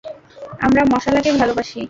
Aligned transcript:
আমরা 0.65 0.81
মশালাকে 0.91 1.29
ভালোবাসি। 1.39 1.77